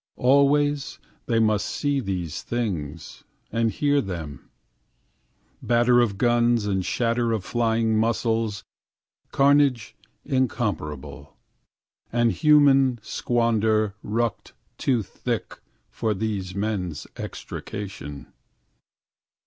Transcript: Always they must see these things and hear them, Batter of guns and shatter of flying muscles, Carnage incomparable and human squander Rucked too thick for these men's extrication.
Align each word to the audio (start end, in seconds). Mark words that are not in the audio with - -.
Always 0.17 0.97
they 1.27 1.37
must 1.37 1.63
see 1.67 1.99
these 1.99 2.41
things 2.41 3.23
and 3.51 3.69
hear 3.69 4.01
them, 4.01 4.49
Batter 5.61 5.99
of 6.01 6.17
guns 6.17 6.65
and 6.65 6.83
shatter 6.83 7.31
of 7.31 7.45
flying 7.45 7.95
muscles, 7.99 8.63
Carnage 9.31 9.95
incomparable 10.25 11.37
and 12.11 12.31
human 12.31 12.97
squander 13.03 13.93
Rucked 14.01 14.53
too 14.79 15.03
thick 15.03 15.59
for 15.91 16.15
these 16.15 16.55
men's 16.55 17.05
extrication. 17.15 18.33